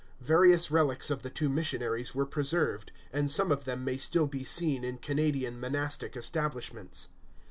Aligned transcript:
Various 0.23 0.71
relics 0.71 1.11
of 1.11 1.21
the 1.21 1.29
two 1.29 1.47
missionaries 1.47 2.15
were 2.15 2.25
preserved; 2.25 2.91
and 3.13 3.29
some 3.29 3.51
of 3.51 3.65
them 3.65 3.83
may 3.83 3.97
still 3.97 4.25
be 4.25 4.43
seen 4.43 4.83
in 4.83 4.97
Canadian 4.97 5.59
monastic 5.59 6.17
establishments. 6.17 7.09